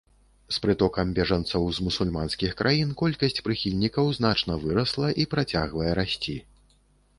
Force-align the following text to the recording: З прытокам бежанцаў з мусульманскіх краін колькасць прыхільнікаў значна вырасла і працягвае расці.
З 0.55 0.61
прытокам 0.61 1.11
бежанцаў 1.19 1.67
з 1.79 1.83
мусульманскіх 1.87 2.55
краін 2.63 2.95
колькасць 3.03 3.39
прыхільнікаў 3.49 4.11
значна 4.21 4.59
вырасла 4.67 5.13
і 5.23 5.31
працягвае 5.37 5.91
расці. 6.03 6.39